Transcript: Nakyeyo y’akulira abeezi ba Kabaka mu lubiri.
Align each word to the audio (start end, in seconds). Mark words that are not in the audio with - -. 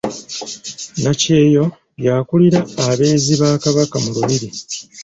Nakyeyo 1.01 1.63
y’akulira 2.05 2.59
abeezi 2.89 3.33
ba 3.41 3.49
Kabaka 3.63 3.95
mu 4.03 4.09
lubiri. 4.15 4.47